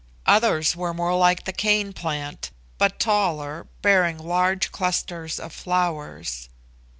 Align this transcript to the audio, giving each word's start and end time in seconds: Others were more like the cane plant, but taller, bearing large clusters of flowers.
Others 0.25 0.75
were 0.75 0.95
more 0.95 1.15
like 1.15 1.45
the 1.45 1.53
cane 1.53 1.93
plant, 1.93 2.49
but 2.79 2.97
taller, 2.99 3.67
bearing 3.83 4.17
large 4.17 4.71
clusters 4.71 5.39
of 5.39 5.53
flowers. 5.53 6.49